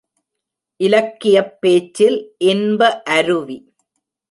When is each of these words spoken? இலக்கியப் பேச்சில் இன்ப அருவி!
இலக்கியப் 0.79 1.61
பேச்சில் 1.61 2.17
இன்ப 2.45 2.81
அருவி! 3.11 3.57